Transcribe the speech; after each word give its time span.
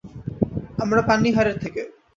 আমরা 0.79 1.01
পান্নিহারের 1.01 1.57
থেকে। 1.59 1.81